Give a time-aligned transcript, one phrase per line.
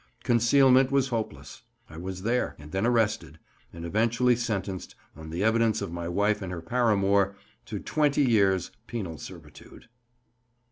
[0.23, 1.61] Concealment was hopeless.
[1.87, 3.37] I was there and then arrested,
[3.71, 7.35] and eventually sentenced, on the evidence of my wife and her paramour,
[7.67, 9.89] to 'twenty years' penal servitude.